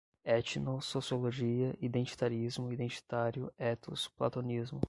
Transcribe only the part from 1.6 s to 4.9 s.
identitarismo, identitário, ethos, platonismo